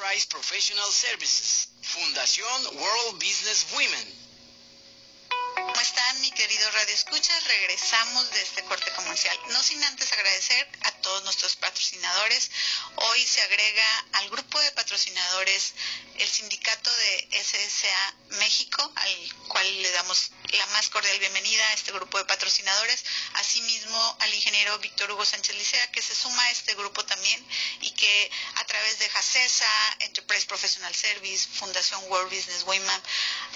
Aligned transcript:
Enterprise 0.00 0.26
Professional 0.28 0.90
Services, 0.90 1.68
Fundación 1.82 2.76
World 2.78 3.22
Business 3.22 3.66
Women. 3.72 4.30
¿Cómo 5.56 5.78
están, 5.78 6.20
mi 6.22 6.30
querido 6.30 6.70
Radio 6.70 6.94
Escucha? 6.94 7.38
Regresamos 7.40 8.30
de 8.30 8.40
este 8.40 8.64
corte 8.64 8.90
comercial. 8.92 9.38
No 9.50 9.62
sin 9.62 9.84
antes 9.84 10.10
agradecer 10.10 10.68
a 10.84 10.92
todos 11.02 11.22
nuestros 11.24 11.56
patrocinadores. 11.56 12.50
Hoy 12.96 13.26
se 13.26 13.42
agrega 13.42 14.06
al 14.12 14.30
grupo 14.30 14.58
de 14.60 14.72
patrocinadores 14.72 15.74
el 16.18 16.28
sindicato 16.28 16.90
de 16.90 17.28
SSA 17.32 18.14
México, 18.38 18.92
al 18.96 19.34
cual 19.48 19.82
le 19.82 19.90
damos 19.90 20.30
la 20.52 20.66
más 20.66 20.88
cordial 20.88 21.18
bienvenida 21.18 21.68
a 21.68 21.72
este 21.74 21.92
grupo 21.92 22.18
de 22.18 22.24
patrocinadores. 22.24 23.04
Asimismo, 23.34 24.16
al 24.20 24.34
ingeniero 24.34 24.78
Víctor 24.78 25.10
Hugo 25.10 25.24
Sánchez 25.24 25.54
Licea, 25.56 25.90
que 25.92 26.02
se 26.02 26.14
suma 26.14 26.42
a 26.44 26.50
este 26.50 26.74
grupo 26.74 27.04
también 27.04 27.46
y 27.80 27.90
que 27.92 28.30
a 28.56 28.64
través 28.64 28.98
de 28.98 29.08
JACESA, 29.08 29.96
Enterprise 30.00 30.46
Professional 30.46 30.94
Service, 30.94 31.48
Fundación 31.54 32.02
World 32.10 32.34
Business 32.34 32.62
Women, 32.64 33.02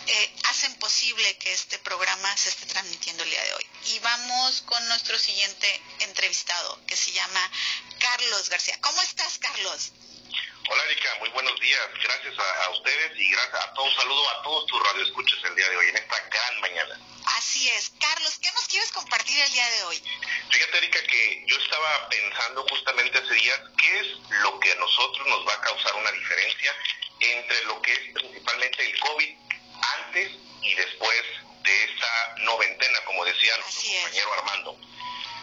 eh, 0.06 0.34
hacen 0.44 0.74
posible 0.76 1.36
que 1.38 1.52
este 1.52 1.78
programa 1.80 2.36
se 2.36 2.50
esté 2.50 2.66
transmitiendo 2.66 3.24
el 3.24 3.30
día 3.30 3.42
de 3.42 3.54
hoy. 3.54 3.66
Y 3.86 3.98
vamos 4.00 4.62
con 4.62 4.86
nuestro 4.88 5.18
siguiente 5.18 5.82
entrevistado, 6.00 6.80
que 6.86 6.96
se 6.96 7.12
llama 7.12 7.50
Carlos 7.98 8.48
García. 8.48 8.78
¿Cómo 8.80 9.00
estás, 9.02 9.38
Carlos? 9.38 9.92
Hola 10.66 10.82
Erika, 10.84 11.14
muy 11.20 11.28
buenos 11.30 11.60
días. 11.60 11.88
Gracias 12.02 12.34
a, 12.38 12.70
ustedes 12.70 13.12
y 13.18 13.30
gracias 13.30 13.64
a 13.64 13.74
todos. 13.74 13.94
Saludo 13.96 14.30
a 14.30 14.42
todos 14.42 14.66
tus 14.66 14.82
radioescuchas 14.82 15.38
el 15.44 15.54
día 15.56 15.68
de 15.68 15.76
hoy, 15.76 15.88
en 15.88 15.96
esta 15.96 16.20
gran 16.30 16.60
mañana. 16.60 16.98
Así 17.36 17.68
es. 17.68 17.92
Carlos, 18.00 18.38
¿qué 18.40 18.50
nos 18.52 18.66
quieres 18.68 18.90
compartir 18.92 19.38
el 19.40 19.52
día 19.52 19.68
de 19.68 19.82
hoy? 19.84 20.02
Fíjate 20.50 20.78
Erika 20.78 21.02
que 21.02 21.44
yo 21.46 21.56
estaba 21.58 22.08
pensando 22.08 22.66
justamente 22.70 23.18
hace 23.18 23.34
días 23.34 23.60
qué 23.78 24.00
es 24.00 24.06
lo 24.42 24.58
que 24.60 24.72
a 24.72 24.76
nosotros 24.76 25.26
nos 25.28 25.46
va 25.46 25.52
a 25.52 25.60
causar 25.60 25.94
una 25.96 26.12
diferencia 26.12 26.74
entre 27.20 27.64
lo 27.64 27.82
que 27.82 27.92
es 27.92 28.00
principalmente 28.14 28.90
el 28.90 29.00
COVID 29.00 29.36
antes 29.98 30.32
y 30.62 30.74
después 30.74 31.22
de 31.62 31.84
esta 31.84 32.34
noventena, 32.38 33.00
como 33.04 33.24
decía 33.26 33.56
nuestro 33.58 33.92
compañero 33.92 34.32
Armando. 34.32 34.78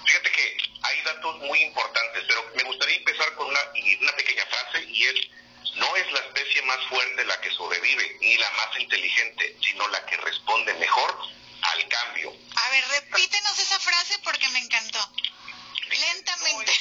Fíjate 0.06 0.32
que 0.32 0.71
hay 0.92 1.02
datos 1.04 1.38
muy 1.40 1.60
importantes, 1.64 2.24
pero 2.28 2.52
me 2.56 2.64
gustaría 2.64 2.98
empezar 2.98 3.34
con 3.36 3.48
una, 3.48 3.60
una 4.02 4.16
pequeña 4.16 4.46
frase 4.46 4.84
y 4.84 5.04
es, 5.04 5.28
no 5.76 5.96
es 5.96 6.12
la 6.12 6.20
especie 6.20 6.62
más 6.64 6.80
fuerte 6.88 7.26
la 7.26 7.40
que 7.40 7.52
sobrevive, 7.52 8.18
ni 8.20 8.38
la 8.38 8.52
más 8.52 8.80
inteligente, 8.80 9.56
sino 9.66 9.88
la 9.88 10.06
que 10.06 10.18
responde 10.18 10.74
mejor 10.76 11.18
al 11.62 11.88
cambio. 11.88 12.34
A 12.56 12.70
ver, 12.70 12.84
repítenos 12.90 13.60
esa 13.60 13.80
frase 13.80 14.20
porque 14.24 14.48
me 14.50 14.60
encantó. 14.60 15.00
Lentamente. 15.90 16.74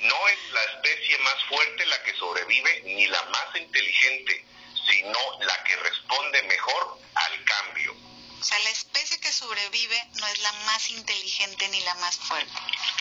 no 0.00 0.28
es 0.28 0.38
la 0.52 0.64
especie 0.64 1.18
más 1.18 1.44
fuerte 1.48 1.86
la 1.86 2.02
que 2.02 2.14
sobrevive, 2.14 2.82
ni 2.84 3.06
la 3.06 3.22
más 3.24 3.56
inteligente, 3.56 4.44
sino 4.88 5.18
la 5.40 5.64
que 5.64 5.76
responde 5.76 6.42
mejor 6.44 6.98
al 7.14 7.44
cambio. 7.44 7.94
O 8.40 8.44
sea, 8.44 8.58
la 8.58 8.70
especie 8.70 9.18
que 9.20 9.32
sobrevive 9.64 10.08
no 10.20 10.26
es 10.26 10.38
la 10.40 10.52
más 10.66 10.90
inteligente 10.90 11.68
ni 11.68 11.80
la 11.80 11.94
más 11.94 12.18
fuerte, 12.18 12.52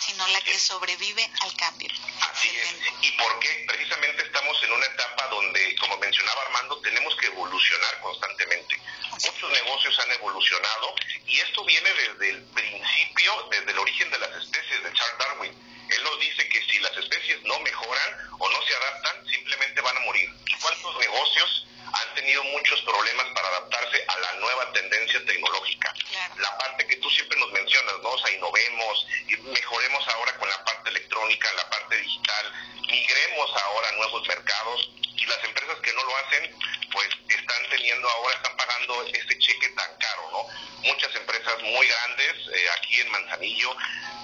sino 0.05 0.25
la 0.27 0.39
que 0.41 0.57
sobrevive 0.57 1.29
al 1.41 1.53
cambio. 1.55 1.89
Así 2.21 2.49
es. 2.49 2.75
¿Y 3.01 3.11
por 3.11 3.39
qué? 3.39 3.65
Precisamente 3.67 4.23
estamos 4.23 4.63
en 4.63 4.71
una 4.71 4.85
etapa 4.85 5.27
donde, 5.27 5.75
como 5.75 5.97
mencionaba 5.97 6.41
Armando, 6.43 6.79
tenemos 6.81 7.15
que 7.17 7.27
evolucionar 7.27 7.99
constantemente. 8.01 8.79
Muchos 9.11 9.51
negocios 9.51 9.99
han 9.99 10.11
evolucionado 10.11 10.95
y 11.27 11.39
esto 11.39 11.65
viene 11.65 11.89
desde 11.93 12.29
el 12.29 12.43
principio, 12.43 13.47
desde 13.51 13.71
el 13.71 13.79
origen 13.79 14.09
de 14.11 14.19
las 14.19 14.31
especies 14.31 14.83
de 14.83 14.93
Charles 14.93 15.17
Darwin. 15.19 15.87
Él 15.89 16.03
nos 16.03 16.19
dice 16.19 16.47
que 16.47 16.61
si 16.65 16.79
las 16.79 16.95
especies 16.97 17.41
no 17.43 17.59
mejoran 17.59 18.29
o 18.39 18.49
no 18.49 18.65
se 18.65 18.75
adaptan, 18.75 19.27
simplemente 19.29 19.81
van 19.81 19.97
a 19.97 20.01
morir. 20.01 20.29
¿Y 20.47 20.53
cuántos 20.55 20.97
negocios 20.97 21.67
han 21.93 22.15
tenido 22.15 22.43
muchos 22.45 22.81
problemas 22.81 23.25
para 23.35 23.47
adaptarse 23.49 24.03
a 24.07 24.19
la 24.19 24.33
nueva 24.39 24.71
tendencia 24.73 25.23
tecnológica. 25.25 25.93
La 26.37 26.57
parte 26.57 26.87
que 26.87 26.95
tú 26.97 27.09
siempre 27.09 27.39
nos 27.39 27.51
mencionas, 27.51 27.95
¿no? 28.01 28.09
O 28.09 28.17
sea, 28.17 28.31
innovemos, 28.31 29.07
y 29.27 29.37
mejoremos 29.37 30.07
ahora 30.07 30.35
con 30.37 30.49
la 30.49 30.63
parte 30.63 30.89
electrónica, 30.89 31.53
la 31.53 31.62
parte 31.73 31.97
digital, 31.97 32.53
migremos 32.87 33.49
ahora 33.63 33.89
a 33.89 33.91
nuevos 33.93 34.27
mercados 34.27 34.91
y 35.17 35.25
las 35.25 35.43
empresas 35.43 35.77
que 35.79 35.93
no 35.93 36.03
lo 36.03 36.17
hacen, 36.17 36.55
pues 36.91 37.07
están 37.29 37.69
teniendo 37.69 38.07
ahora, 38.09 38.35
están 38.35 38.57
pagando 38.57 39.03
ese 39.07 39.39
cheque 39.39 39.69
tan 39.69 39.97
caro, 39.97 40.29
¿no? 40.31 40.89
Muchas 40.89 41.15
empresas 41.15 41.61
muy 41.63 41.87
grandes 41.87 42.33
eh, 42.53 42.65
aquí 42.77 42.99
en 42.99 43.09
Manzanillo, 43.09 43.75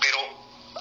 pero 0.02 0.20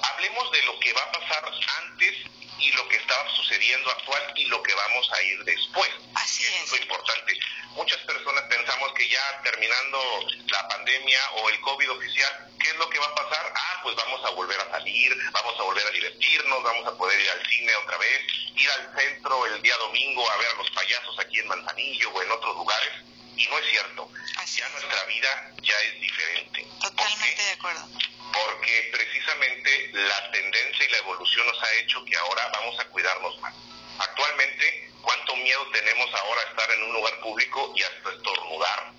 hablemos 0.01 0.51
de 0.51 0.63
lo 0.63 0.79
que 0.79 0.93
va 0.93 1.01
a 1.01 1.11
pasar 1.11 1.51
antes 1.81 2.15
y 2.59 2.71
lo 2.73 2.87
que 2.87 2.97
está 2.97 3.15
sucediendo 3.35 3.89
actual 3.89 4.33
y 4.35 4.45
lo 4.45 4.61
que 4.61 4.73
vamos 4.73 5.09
a 5.13 5.21
ir 5.23 5.43
después. 5.43 5.89
Así 6.15 6.43
es. 6.43 6.63
es 6.63 6.71
lo 6.71 6.77
importante. 6.77 7.39
Muchas 7.75 7.99
personas 7.99 8.43
pensamos 8.49 8.93
que 8.93 9.07
ya 9.07 9.41
terminando 9.43 9.99
la 10.47 10.67
pandemia 10.67 11.19
o 11.37 11.49
el 11.49 11.59
COVID 11.61 11.91
oficial, 11.91 12.51
¿qué 12.59 12.69
es 12.69 12.75
lo 12.75 12.89
que 12.89 12.99
va 12.99 13.05
a 13.05 13.15
pasar? 13.15 13.53
Ah, 13.55 13.79
pues 13.83 13.95
vamos 13.95 14.25
a 14.25 14.29
volver 14.31 14.59
a 14.59 14.71
salir, 14.71 15.15
vamos 15.31 15.59
a 15.59 15.63
volver 15.63 15.85
a 15.85 15.91
divertirnos, 15.91 16.63
vamos 16.63 16.87
a 16.87 16.97
poder 16.97 17.19
ir 17.19 17.29
al 17.29 17.47
cine 17.47 17.75
otra 17.75 17.97
vez, 17.97 18.21
ir 18.55 18.69
al 18.71 18.99
centro 18.99 19.45
el 19.45 19.61
día 19.61 19.77
domingo 19.77 20.29
a 20.29 20.37
ver 20.37 20.47
a 20.47 20.57
los 20.57 20.69
payasos 20.71 21.19
aquí 21.19 21.39
en 21.39 21.47
Manzanillo 21.47 22.09
o 22.11 22.21
en 22.21 22.31
otros 22.31 22.55
lugares. 22.55 22.91
Y 23.37 23.47
no 23.47 23.57
es 23.57 23.69
cierto. 23.69 24.11
ya 24.57 24.69
nuestra 24.69 25.03
vida 25.05 25.51
ya 25.61 25.79
es 25.79 26.01
diferente. 26.01 26.67
Totalmente 26.81 27.41
de 27.41 27.51
acuerdo 27.51 27.87
porque 28.33 28.89
precisamente 28.91 29.89
la 29.93 30.31
tendencia 30.31 30.85
y 30.85 30.89
la 30.89 30.97
evolución 30.99 31.45
nos 31.47 31.63
ha 31.63 31.73
hecho 31.75 32.03
que 32.05 32.15
ahora 32.17 32.49
vamos 32.53 32.79
a 32.79 32.85
cuidarnos 32.85 33.39
más. 33.39 33.53
Actualmente, 33.99 34.91
¿cuánto 35.01 35.35
miedo 35.37 35.67
tenemos 35.71 36.09
ahora 36.13 36.41
a 36.41 36.49
estar 36.49 36.71
en 36.71 36.83
un 36.83 36.93
lugar 36.93 37.19
público 37.21 37.73
y 37.75 37.83
hasta 37.83 38.11
estornudar? 38.11 38.98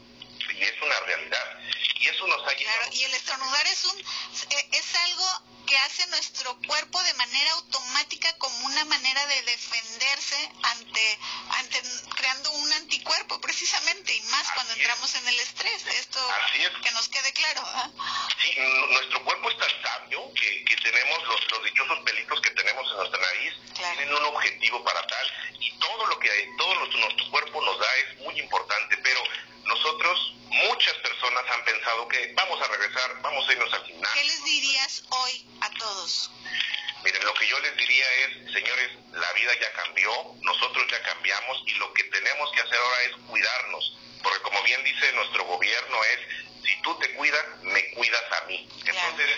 Y 0.61 0.65
es 0.65 0.83
una 0.83 1.01
realidad. 1.01 1.59
Y 2.01 2.09
eso 2.09 2.27
nos 2.27 2.47
ha 2.47 2.55
Claro, 2.55 2.89
y 2.93 3.05
el 3.05 3.15
estornudar 3.15 3.67
es, 3.67 3.85
un, 3.87 3.99
e, 3.99 4.69
es 4.73 4.95
algo 4.95 5.27
que 5.67 5.77
hace 5.79 6.07
nuestro 6.09 6.59
cuerpo 6.67 7.03
de 7.03 7.15
manera 7.15 7.53
automática 7.53 8.37
como 8.39 8.67
una 8.67 8.85
manera 8.87 9.27
de 9.27 9.43
defenderse 9.43 10.53
ante, 10.63 11.19
ante 11.53 11.83
creando 12.17 12.51
un 12.51 12.73
anticuerpo 12.73 13.41
precisamente 13.41 14.15
y 14.15 14.21
más 14.23 14.51
cuando 14.53 14.73
entramos 14.75 15.15
en 15.15 15.29
el 15.29 15.41
estrés. 15.41 15.87
Esto 15.87 16.21
que 16.83 16.91
nos 16.91 17.09
quede 17.09 17.33
claro. 17.33 17.63
Sí, 18.43 18.55
nuestro 18.91 19.25
cuerpo 19.25 19.51
es 19.51 19.59
tan 19.59 19.83
sabio 19.83 20.33
que, 20.35 20.65
que 20.65 20.77
tenemos 20.77 21.23
los, 21.29 21.51
los 21.53 21.65
dichosos 21.65 21.99
pelitos 22.01 22.41
que 22.41 22.51
tenemos 22.51 22.91
en 22.91 22.97
nuestra 22.97 23.21
nariz, 23.21 23.55
tienen 23.75 24.15
un 24.15 24.25
objetivo 24.25 24.85
para 24.85 25.07
tal 25.07 25.57
y 25.61 25.71
todo 25.79 26.07
lo 26.07 26.19
que 26.19 26.29
todo 26.59 26.75
nuestro, 26.75 27.01
nuestro 27.01 27.31
cuerpo 27.31 27.63
nos 27.63 27.79
da 27.79 27.97
es 27.97 28.17
muy 28.19 28.39
importante, 28.41 28.97
pero 28.99 29.23
nosotros, 29.71 30.35
muchas 30.49 30.95
personas 30.95 31.45
han 31.49 31.65
pensado 31.65 32.09
que 32.09 32.33
vamos 32.35 32.61
a 32.61 32.69
regresar, 32.69 33.23
vamos 33.23 33.49
a 33.49 33.53
irnos 33.53 33.73
al 33.73 33.85
gimnasio. 33.85 34.21
¿Qué 34.21 34.27
les 34.27 34.45
dirías 34.45 35.05
hoy 35.11 35.47
a 35.61 35.71
todos? 35.79 36.31
Miren, 37.05 37.25
lo 37.25 37.35
que 37.35 37.47
yo 37.47 37.59
les 37.61 37.77
diría 37.77 38.05
es, 38.25 38.53
señores, 38.53 38.91
la 39.13 39.33
vida 39.33 39.53
ya 39.61 39.73
cambió, 39.73 40.11
nosotros 40.43 40.85
ya 40.91 41.01
cambiamos 41.03 41.63
y 41.67 41.75
lo 41.75 41.93
que 41.95 42.03
tenemos 42.05 42.51
que 42.53 42.61
hacer 42.61 42.79
ahora 42.79 43.03
es 43.03 43.17
cuidarnos, 43.29 43.97
porque 44.23 44.43
como 44.43 44.63
bien 44.65 44.83
dice 44.85 45.13
nuestro 45.13 45.45
gobierno 45.45 46.05
es, 46.05 46.67
si 46.67 46.83
tú 46.83 46.99
te 46.99 47.15
cuidas, 47.15 47.45
me 47.63 47.91
cuidas 47.93 48.23
a 48.33 48.45
mí. 48.47 48.69
Entonces, 48.85 49.31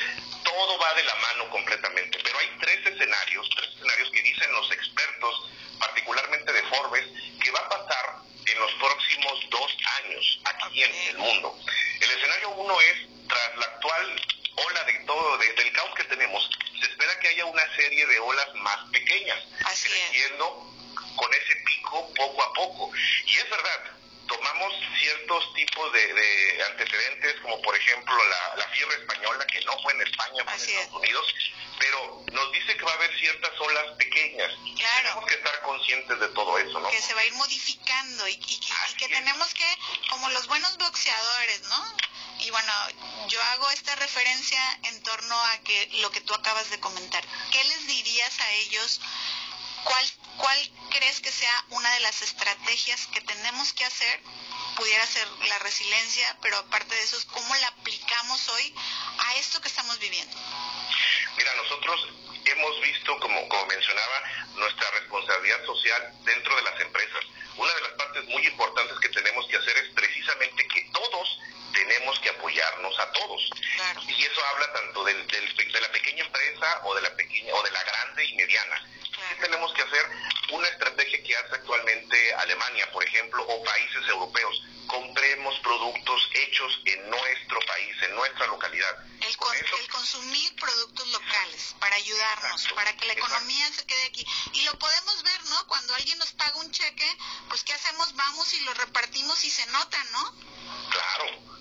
todo 0.42 0.78
va 0.78 0.94
de 0.94 1.04
la 1.04 1.14
mano 1.14 1.50
completamente, 1.50 2.18
pero 2.24 2.38
hay 2.38 2.50
tres 2.58 2.86
escenarios, 2.86 3.48
tres 3.54 3.68
escenarios 3.68 4.10
que 4.10 4.22
dicen 4.22 4.52
los 4.52 4.72
expertos, 4.72 5.50
particularmente 5.78 6.52
de 6.52 6.62
Forbes, 6.64 7.06
que 7.40 7.50
va 7.52 7.60
a 7.60 7.68
pasar 7.68 8.16
en 8.46 8.58
los 8.58 8.72
próximos 8.72 9.50
aquí 10.44 10.82
en 10.82 10.94
el 10.94 11.18
mundo. 11.18 11.58
El 12.00 12.10
escenario 12.10 12.50
uno 12.50 12.80
es, 12.80 13.28
tras 13.28 13.56
la 13.56 13.64
actual 13.66 14.22
ola 14.54 14.84
de 14.84 14.92
todo, 15.06 15.38
desde 15.38 15.62
el 15.62 15.72
caos 15.72 15.94
que 15.94 16.04
tenemos, 16.04 16.50
se 16.80 16.90
espera 16.90 17.18
que 17.20 17.28
haya 17.28 17.44
una 17.46 17.76
serie 17.76 18.06
de 18.06 18.18
olas 18.18 18.54
más 18.56 18.78
pequeñas, 18.90 19.38
creciendo 19.58 20.72
con 21.16 21.34
ese 21.34 21.56
pico 21.64 22.12
poco 22.14 22.42
a 22.42 22.52
poco. 22.52 22.90
Y 23.26 23.36
es 23.36 23.50
verdad, 23.50 23.92
tomamos 24.28 24.74
ciertos 24.98 25.54
tipos 25.54 25.92
de, 25.92 26.64
antecedentes, 26.70 27.40
como 27.40 27.60
por 27.62 27.71
ejemplo 27.82 28.16
la, 28.28 28.56
la, 28.56 28.68
fiebre 28.68 28.96
española, 28.96 29.46
que 29.46 29.60
no 29.64 29.80
fue 29.82 29.92
en 29.92 30.02
España, 30.02 30.44
fue 30.44 30.54
en 30.54 30.60
Estados 30.60 30.92
Unidos, 30.94 31.34
pero 31.78 32.24
nos 32.32 32.52
dice 32.52 32.76
que 32.76 32.84
va 32.84 32.92
a 32.92 32.94
haber 32.94 33.18
ciertas 33.18 33.50
olas 33.60 33.96
pequeñas. 33.98 34.50
Claro. 34.76 35.02
Tenemos 35.02 35.26
que 35.26 35.34
estar 35.34 35.60
conscientes 35.62 36.20
de 36.20 36.28
todo 36.28 36.58
eso, 36.58 36.80
¿no? 36.80 36.90
Que 36.90 37.00
se 37.00 37.14
va 37.14 37.20
a 37.20 37.26
ir 37.26 37.34
modificando 37.34 38.28
y, 38.28 38.36
que 38.36 39.08
tenemos 39.08 39.52
que, 39.54 39.78
como 40.10 40.28
los 40.30 40.46
buenos 40.46 40.76
boxeadores, 40.78 41.62
¿no? 41.62 41.96
Y 42.38 42.50
bueno, 42.50 42.72
yo 43.28 43.42
hago 43.42 43.70
esta 43.70 43.94
referencia 43.96 44.60
en 44.84 45.02
torno 45.02 45.38
a 45.46 45.58
que 45.58 45.88
lo 46.00 46.10
que 46.10 46.20
tú 46.20 46.34
acabas 46.34 46.70
de 46.70 46.80
comentar. 46.80 47.24
¿Qué 47.50 47.64
les 47.64 47.86
dirías 47.86 48.40
a 48.40 48.50
ellos? 48.52 49.00
¿Cuál, 49.84 50.12
¿Cuál 50.38 50.72
crees 50.90 51.20
que 51.20 51.32
sea 51.32 51.64
una 51.70 51.92
de 51.94 52.00
las 52.00 52.22
estrategias 52.22 53.06
que 53.08 53.20
tenemos 53.20 53.72
que 53.72 53.84
hacer? 53.84 54.20
Pudiera 54.76 55.06
ser 55.06 55.28
la 55.48 55.58
resiliencia, 55.60 56.36
pero 56.40 56.56
aparte 56.56 56.94
de 56.94 57.02
eso, 57.02 57.16
¿cómo 57.32 57.54
la 57.56 57.68
aplicamos 57.68 58.48
hoy 58.48 58.74
a 59.18 59.34
esto 59.36 59.60
que 59.60 59.68
estamos 59.68 59.98
viviendo? 59.98 60.36
Mira, 61.36 61.54
nosotros 61.56 62.08
hemos 62.44 62.80
visto, 62.80 63.18
como, 63.20 63.48
como 63.48 63.66
mencionaba, 63.66 64.22
nuestra 64.54 64.90
responsabilidad 64.92 65.64
social 65.66 66.12
dentro 66.24 66.56
de 66.56 66.62
las 66.62 66.80
empresas. 66.80 67.24
Una 67.56 67.74
de 67.74 67.80
las 67.82 67.92
partes 67.92 68.24
muy 68.24 68.46
importantes 68.46 68.98
que 69.00 69.08
tenemos 69.10 69.46
que 69.46 69.56
hacer 69.56 69.76
es 69.76 69.90
precisamente 69.94 70.66
que 70.68 70.82
todos 70.92 71.38
tenemos 71.72 72.18
que 72.20 72.30
apoyarnos 72.30 72.98
a 72.98 73.12
todos. 73.12 73.50
Y 74.08 74.24
eso 74.24 74.44
habla 74.46 74.72
tanto 74.72 75.04
del, 75.04 75.26
de 75.26 75.80
la 75.80 75.92
pequeña 75.92 76.24
empresa 76.24 76.80
o 76.84 76.94
de 76.94 77.02
la 77.02 77.14
pequeña 77.14 77.54
o 77.54 77.62
de 77.62 77.70
la 77.70 77.82
grande 77.82 78.24
y 78.24 78.34
mediana. 78.34 78.88
Tenemos 79.42 79.72
que 79.74 79.82
hacer? 79.82 80.10
Una 80.52 80.68
estrategia 80.68 81.22
que 81.22 81.36
hace 81.36 81.54
actualmente 81.56 82.34
Alemania, 82.34 82.90
por 82.92 83.04
ejemplo, 83.04 83.42
o 83.42 83.64
países 83.64 84.08
europeos. 84.08 84.62
Compremos 84.86 85.58
productos 85.60 86.28
hechos 86.34 86.80
en 86.84 87.10
nuestro 87.10 87.58
país, 87.66 87.96
en 88.02 88.14
nuestra 88.14 88.46
localidad. 88.46 89.04
El, 89.20 89.36
consumir 89.88 90.54
productos 90.56 91.08
locales 91.08 91.74
para 91.78 91.96
ayudarnos, 91.96 92.68
para 92.74 92.96
que 92.96 93.06
la 93.06 93.12
economía 93.12 93.72
se 93.72 93.86
quede 93.86 94.04
aquí. 94.04 94.26
Y 94.52 94.62
lo 94.62 94.78
podemos 94.78 95.22
ver, 95.22 95.44
¿no? 95.44 95.66
Cuando 95.66 95.94
alguien 95.94 96.18
nos 96.18 96.32
paga 96.32 96.56
un 96.56 96.70
cheque, 96.70 97.16
pues 97.48 97.62
¿qué 97.64 97.72
hacemos? 97.72 98.14
Vamos 98.14 98.52
y 98.54 98.60
lo 98.60 98.74
repartimos 98.74 99.44
y 99.44 99.50
se 99.50 99.66
nota, 99.66 100.02
¿no? 100.12 100.34
Claro. 100.90 101.52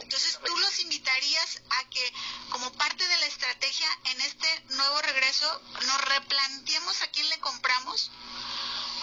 Entonces, 0.00 0.38
¿tú 0.44 0.56
los 0.56 0.80
invitarías 0.80 1.60
a 1.70 1.90
que, 1.90 2.12
como 2.50 2.72
parte 2.72 3.06
de 3.06 3.16
la 3.18 3.26
estrategia 3.26 3.88
en 4.04 4.20
este 4.22 4.64
nuevo 4.70 5.00
regreso, 5.02 5.62
nos 5.86 6.00
replanteemos 6.02 7.02
a 7.02 7.10
quién 7.10 7.28
le 7.28 7.38
compramos 7.40 8.10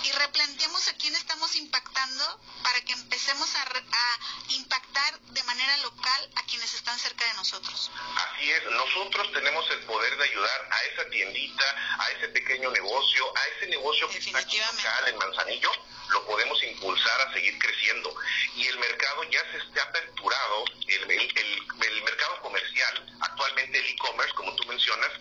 y 0.03 0.11
replanteemos 0.11 0.87
a 0.87 0.93
quién 0.93 1.15
estamos 1.15 1.55
impactando 1.55 2.41
para 2.63 2.81
que 2.81 2.93
empecemos 2.93 3.49
a, 3.55 3.65
impactar 4.49 5.19
de 5.21 5.43
manera 5.43 5.77
local 5.77 6.31
a 6.35 6.43
quienes 6.43 6.73
están 6.73 6.97
cerca 6.97 7.25
de 7.25 7.33
nosotros? 7.33 7.91
Nosotros 8.65 9.31
tenemos 9.33 9.69
el 9.71 9.79
poder 9.81 10.17
de 10.17 10.23
ayudar 10.23 10.67
a 10.71 10.83
esa 10.83 11.09
tiendita, 11.09 11.95
a 11.99 12.11
ese 12.11 12.29
pequeño 12.29 12.71
negocio, 12.71 13.33
a 13.35 13.47
ese 13.55 13.67
negocio 13.67 14.09
que 14.09 14.17
está 14.17 14.39
aquí 14.39 14.57
local 14.57 15.07
en 15.07 15.17
Manzanillo 15.17 15.71
lo 16.09 16.25
podemos 16.25 16.61
impulsar 16.63 17.21
a 17.21 17.33
seguir 17.33 17.57
creciendo. 17.59 18.13
Y 18.55 18.67
el 18.67 18.79
mercado 18.79 19.23
ya 19.25 19.41
se 19.51 19.57
está 19.57 19.83
aperturado, 19.83 20.65
el, 20.87 21.11
el, 21.11 22.03
mercado 22.03 22.41
comercial, 22.41 23.17
actualmente 23.21 23.77
el 23.77 23.85
e-commerce, 23.85 24.33
como 24.33 24.55
tú 24.55 24.67
mencionas, 24.67 25.11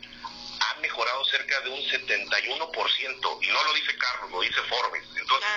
ha 0.60 0.74
mejorado 0.80 1.24
cerca 1.26 1.60
de 1.60 1.70
un 1.70 1.80
71%, 1.80 3.38
y 3.42 3.46
no 3.48 3.64
lo 3.64 3.74
dice 3.74 3.96
Carlos, 3.98 4.30
lo 4.30 4.40
dice 4.40 4.60
Forbes. 4.62 5.04
Entonces, 5.16 5.50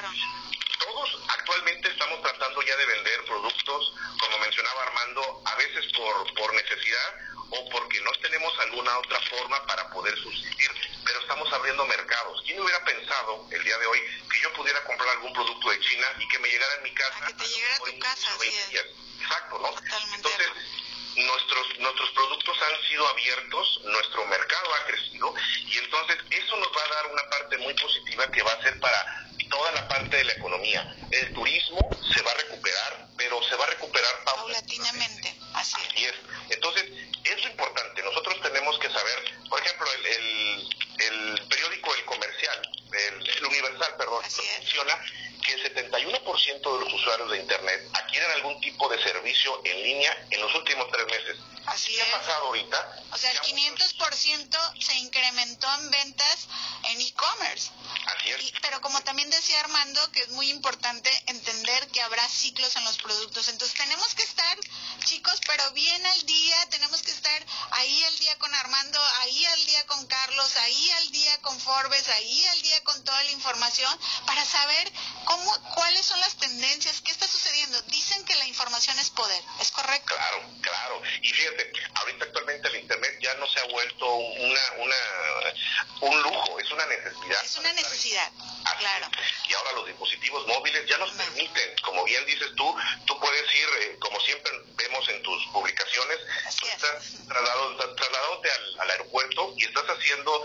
todos 0.79 1.19
actualmente 1.29 1.89
estamos 1.89 2.21
tratando 2.21 2.61
ya 2.63 2.75
de 2.75 2.85
vender 2.85 3.25
productos, 3.25 3.93
como 4.19 4.37
mencionaba 4.39 4.83
Armando, 4.83 5.41
a 5.45 5.55
veces 5.55 5.85
por, 5.93 6.33
por 6.33 6.53
necesidad 6.53 7.15
o 7.51 7.69
porque 7.69 7.99
no 8.01 8.11
tenemos 8.21 8.57
alguna 8.59 8.97
otra 8.99 9.19
forma 9.29 9.65
para 9.65 9.89
poder 9.89 10.17
subsistir, 10.17 10.71
pero 11.05 11.19
estamos 11.19 11.51
abriendo 11.53 11.85
mercados. 11.85 12.41
¿Quién 12.45 12.59
hubiera 12.61 12.83
pensado 12.83 13.47
el 13.51 13.63
día 13.63 13.77
de 13.77 13.85
hoy 13.85 13.99
que 14.31 14.41
yo 14.41 14.53
pudiera 14.53 14.83
comprar 14.83 15.09
algún 15.09 15.33
producto 15.33 15.69
de 15.69 15.79
China 15.81 16.07
y 16.19 16.27
que 16.27 16.39
me 16.39 16.49
llegara 16.49 16.75
en 16.75 16.83
mi 16.83 16.93
casa? 16.93 17.25
que 17.27 17.33
te 17.33 17.47
llegara 17.47 17.75
a 17.75 17.79
tu 17.79 17.99
casa, 17.99 18.29
Exacto, 19.21 19.59
¿no? 19.59 19.69
Entonces, 20.15 20.47
nuestros, 21.15 21.79
nuestros 21.79 22.09
productos 22.11 22.57
han 22.61 22.89
sido 22.89 23.07
abiertos, 23.07 23.81
nuestro 23.83 24.25
mercado 24.25 24.73
ha 24.73 24.85
crecido 24.85 25.33
y 25.67 25.77
entonces 25.77 26.17
eso 26.29 26.55
nos 26.57 26.69
va 26.69 26.83
a 26.83 26.95
dar 26.95 27.11
una 27.11 27.23
parte 27.29 27.57
muy 27.57 27.73
positiva 27.73 28.31
que 28.31 28.41
va 28.43 28.53
a 28.53 28.61
ser 28.63 28.79
para 28.79 29.27
toda 29.49 29.71
la 29.73 29.87
parte 29.87 30.17
de 30.17 30.23
la 30.23 30.33
economía. 30.33 30.87
El 31.11 31.33
turismo 31.33 31.89
se 32.13 32.21
va 32.23 32.31
a 32.31 32.35
recuperar, 32.35 33.07
ahorita? 52.51 53.03
O 53.11 53.17
sea, 53.17 53.31
el 53.31 53.39
500% 53.39 54.81
se 54.81 54.95
incrementó 54.95 55.67
en 55.75 55.91
ventas 55.91 56.47
en 56.83 57.01
e-commerce. 57.01 57.71
Así 58.05 58.29
es. 58.29 58.53
pero 58.61 58.81
como 58.81 59.01
también 59.01 59.29
decía 59.29 59.59
Armando, 59.61 60.11
que 60.11 60.21
es 60.21 60.29
muy 60.29 60.49
importante 60.49 61.09
entender 61.27 61.87
que 61.89 62.01
habrá 62.01 62.27
ciclos 62.27 62.75
en 62.75 62.83
los 62.83 62.97
productos. 62.97 63.47
Entonces 63.47 63.77
tenemos 63.77 64.13
que 64.15 64.23
estar, 64.23 64.57
chicos, 65.05 65.39
pero 65.47 65.71
bien 65.71 66.05
al 66.05 66.25
día, 66.25 66.69
tenemos 66.69 67.01
que 67.01 67.11
estar 67.11 67.45
ahí 67.71 68.03
al 68.03 68.19
día 68.19 68.37
con 68.37 68.53
Armando, 68.55 68.99
ahí 69.21 69.45
al 69.45 69.65
día 69.65 69.87
con 69.87 70.05
Carlos, 70.07 70.55
ahí 70.57 70.91
al 70.91 71.00
día 71.41 71.49
con 71.49 71.59
Forbes, 71.59 72.07
ahí 72.09 72.45
al 72.47 72.61
día 72.61 72.83
con 72.83 73.03
toda 73.03 73.23
la 73.23 73.31
información 73.31 73.99
para 74.25 74.43
saber 74.45 74.91
cómo, 75.25 75.73
cuáles 75.75 76.05
son 76.05 76.19
las 76.19 76.35
tendencias, 76.35 77.01
qué 77.01 77.11
está 77.11 77.27
sucediendo. 77.27 77.81
Dicen 77.83 78.23
que 78.25 78.35
la 78.35 78.47
información 78.47 78.97
es 78.99 79.09
poder, 79.09 79.43
¿es 79.59 79.71
correcto? 79.71 80.15
Claro, 80.15 80.43
claro. 80.61 81.01
Y 81.21 81.29
fíjate, 81.29 81.71
ahorita 81.95 82.25
actualmente 82.25 82.67
el 82.67 82.75
Internet 82.77 83.17
ya 83.21 83.33
no 83.35 83.47
se 83.47 83.59
ha 83.59 83.63
vuelto 83.65 84.05
una, 84.15 84.61
una, 84.77 84.95
un 86.01 86.21
lujo, 86.21 86.59
es 86.59 86.71
una 86.71 86.85
necesidad. 86.85 87.43
Es 87.43 87.57
una 87.57 87.73
necesidad, 87.73 88.31
claro. 88.79 89.07
Y 89.47 89.53
ahora 89.53 89.71
los 89.73 89.87
dispositivos 89.87 90.47
móviles 90.47 90.87
ya 90.87 90.97
nos 90.97 91.11
permiten, 91.11 91.75
como 91.83 92.03
bien 92.03 92.25
dices 92.25 92.49
tú, 92.55 92.75
tú 93.05 93.19
puedes 93.19 93.53
ir, 93.53 93.67
eh, 93.81 93.97
como 93.99 94.19
siempre 94.21 94.51
vemos 94.75 95.07
en 95.09 95.21
tus 95.23 95.45
publicaciones, 95.47 96.17
tú 96.59 96.67
estás 96.67 97.03
trasladándote 97.27 98.51
al, 98.51 98.79
al 98.81 98.91
aeropuerto 98.91 99.53
y 99.57 99.65
estás 99.65 99.85
haciendo, 99.85 100.43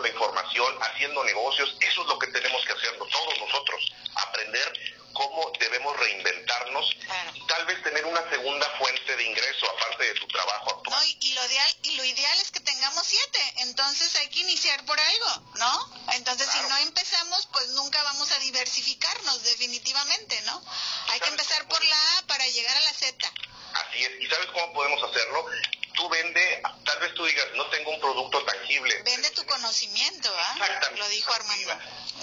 la 0.00 0.08
información, 0.08 0.78
haciendo 0.82 1.24
negocios, 1.24 1.76
eso 1.80 2.02
es 2.02 2.08
lo 2.08 2.18
que 2.18 2.26
tenemos 2.28 2.64
que 2.64 2.72
hacer 2.72 2.98
todos 2.98 3.38
nosotros, 3.38 3.92
aprender 4.14 4.72
cómo 5.12 5.52
debemos 5.58 5.96
reinventarnos 5.98 6.96
y 7.34 7.46
tal 7.46 7.66
vez 7.66 7.82
tener 7.82 8.04
una 8.04 8.28
segunda 8.30 8.68
fuente 8.78 9.16
de 9.16 9.24
ingreso 9.24 9.70
aparte 9.70 10.04
de 10.04 10.14
tu 10.14 10.26
trabajo 10.28 10.76
actual. 10.76 11.06
y, 11.20 11.32
lo 11.34 11.44
ideal, 11.44 11.76
y 11.82 11.90
lo 11.96 12.04
ideal 12.04 12.38
es 12.40 12.50
que 12.50 12.60
tengamos 12.60 13.02
siete, 13.06 13.54
entonces 13.58 14.14
hay 14.16 14.28
que 14.30 14.40
iniciar 14.40 14.84
por 14.84 14.98
algo, 14.98 15.42
¿no? 15.56 16.12
Entonces 16.14 16.48
si 16.50 16.60
no 16.68 16.76
empezamos, 16.78 17.46
pues 17.52 17.68
nunca 17.70 18.02
vamos 18.02 18.30
a 18.30 18.38
diversificarnos 18.40 19.42
definitivamente, 19.42 20.40
¿no? 20.42 20.62
Hay 21.08 21.20
que 21.20 21.28
empezar 21.28 21.66
por 21.68 21.82
la 21.82 22.18
A 22.18 22.22
para 22.26 22.46
llegar 22.48 22.76
a 22.76 22.80
la 22.80 22.92
Z. 22.92 23.32
Así 23.74 24.04
es, 24.04 24.20
¿y 24.20 24.26
sabes 24.26 24.46
cómo 24.52 24.72
podemos 24.72 25.02
hacerlo? 25.02 25.46
Tú 25.92 26.08
vende, 26.08 26.62
tal 26.84 26.98
vez 27.00 27.14
tú 27.14 27.24
digas, 27.24 27.46
no 27.54 27.66
tengo 27.66 27.90
un 27.90 28.00
producto 28.00 28.42
tangible. 28.44 29.02
Vende 29.02 29.30
tu 29.30 29.44
conocimiento, 29.46 30.32
¿ah? 30.36 30.54
Exactamente. 30.56 31.00
Lo 31.00 31.08
dijo 31.08 31.32
Armando. 31.32 31.78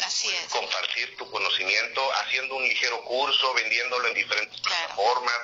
Así 0.05 0.29
es. 0.29 0.51
Compartir 0.51 1.17
tu 1.17 1.29
conocimiento, 1.29 2.13
haciendo 2.15 2.55
un 2.55 2.63
ligero 2.63 3.03
curso, 3.05 3.53
vendiéndolo 3.53 4.07
en 4.07 4.13
diferentes 4.13 4.59
plataformas. 4.61 5.35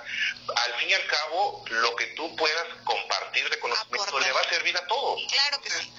Al 0.56 0.74
fin 0.76 0.90
y 0.90 0.94
al 0.94 1.08
cabo, 1.08 1.64
lo 1.70 1.96
que 1.96 2.08
tú 2.08 2.36
puedas 2.36 2.66
compartir 2.84 3.50
de 3.50 3.60
conocimiento 3.60 4.20
le 4.20 4.32
va 4.32 4.42
a 4.42 4.50
servir 4.50 4.78
a 4.78 4.88
todos. 4.88 5.22
Claro 5.30 5.62
que 5.62 5.70
sí 5.70 5.92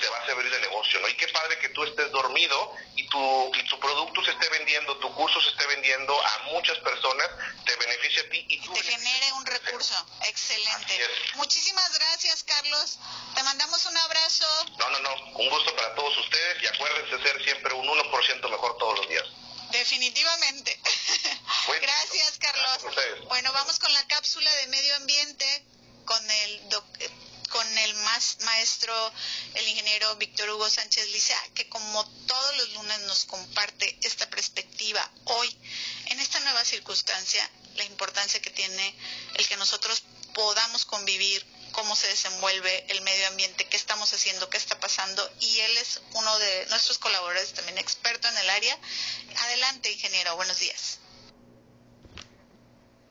te 0.00 0.08
va 0.08 0.18
a 0.18 0.26
servir 0.26 0.50
de 0.50 0.60
negocio, 0.60 0.98
¿no? 1.00 1.08
Y 1.08 1.14
qué 1.14 1.28
padre 1.28 1.58
que 1.58 1.68
tú 1.68 1.84
estés 1.84 2.10
dormido 2.10 2.74
y 2.96 3.06
tu, 3.08 3.52
y 3.54 3.62
tu 3.64 3.78
producto 3.78 4.24
se 4.24 4.30
esté 4.30 4.48
vendiendo, 4.48 4.96
tu 4.96 5.12
curso 5.14 5.40
se 5.42 5.50
esté 5.50 5.66
vendiendo 5.66 6.18
a 6.18 6.38
muchas 6.52 6.78
personas, 6.78 7.28
te 7.64 7.76
beneficia 7.76 8.22
a 8.22 8.30
ti 8.30 8.46
y, 8.48 8.60
te 8.60 8.82
genere 8.82 9.32
un 9.34 9.46
recurso. 9.46 9.94
Excelente. 10.24 11.00
Muchísimas 11.34 11.92
gracias, 11.94 12.42
Carlos. 12.44 12.98
Te 13.34 13.42
mandamos 13.42 13.84
un 13.86 13.96
abrazo. 13.98 14.46
No, 14.78 14.90
no, 14.90 14.98
no. 15.00 15.14
Un 15.38 15.50
gusto 15.50 15.76
para 15.76 15.94
todos 15.94 16.16
ustedes 16.16 16.62
y 16.62 16.66
acuérdense 16.66 17.16
de 17.16 17.22
ser 17.22 17.44
siempre 17.44 17.74
un 17.74 17.86
1% 17.86 18.50
mejor 18.50 18.78
todos 18.78 18.98
los 18.98 19.08
días. 19.08 19.24
Definitivamente. 19.70 20.80
gracias, 21.80 22.38
Carlos. 22.38 22.94
bueno, 23.28 23.52
vamos 23.52 23.78
con 23.78 23.92
la 23.92 24.06
cápsula 24.08 24.50
de 24.56 24.66
medio 24.68 24.96
ambiente 24.96 25.64
con 26.04 26.30
el 26.30 26.68
doctor 26.70 27.10
con 27.60 27.78
el 27.78 27.94
más 27.96 28.38
maestro, 28.40 29.12
el 29.52 29.68
ingeniero 29.68 30.16
Víctor 30.16 30.48
Hugo 30.48 30.70
Sánchez 30.70 31.08
Licea, 31.08 31.42
que 31.54 31.68
como 31.68 32.08
todos 32.26 32.56
los 32.56 32.70
lunes 32.70 33.00
nos 33.00 33.26
comparte 33.26 33.98
esta 34.00 34.30
perspectiva 34.30 35.06
hoy, 35.24 35.54
en 36.06 36.18
esta 36.20 36.40
nueva 36.40 36.64
circunstancia, 36.64 37.46
la 37.76 37.84
importancia 37.84 38.40
que 38.40 38.48
tiene 38.48 38.94
el 39.34 39.46
que 39.46 39.58
nosotros 39.58 40.02
podamos 40.32 40.86
convivir, 40.86 41.44
cómo 41.72 41.94
se 41.94 42.06
desenvuelve 42.06 42.86
el 42.88 43.02
medio 43.02 43.26
ambiente, 43.28 43.68
qué 43.68 43.76
estamos 43.76 44.10
haciendo, 44.14 44.48
qué 44.48 44.56
está 44.56 44.80
pasando, 44.80 45.30
y 45.40 45.60
él 45.60 45.76
es 45.76 46.00
uno 46.14 46.38
de 46.38 46.64
nuestros 46.70 46.96
colaboradores 46.96 47.52
también 47.52 47.76
experto 47.76 48.26
en 48.26 48.38
el 48.38 48.48
área. 48.48 48.78
Adelante, 49.36 49.92
ingeniero, 49.92 50.34
buenos 50.34 50.58
días. 50.60 51.00